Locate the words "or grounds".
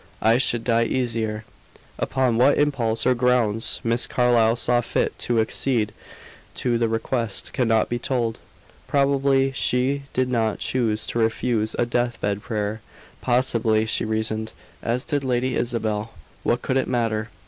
3.05-3.79